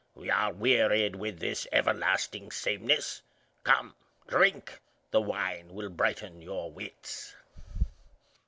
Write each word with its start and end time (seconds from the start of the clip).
We 0.15 0.31
are 0.31 0.51
wearied 0.51 1.15
with 1.15 1.37
this 1.39 1.67
everlasting 1.71 2.49
sameness. 2.49 3.21
Come, 3.63 3.93
drink! 4.25 4.79
the 5.11 5.21
wine 5.21 5.75
will 5.75 5.91
brighten 5.91 6.41
your 6.41 6.71
wits." 6.71 7.35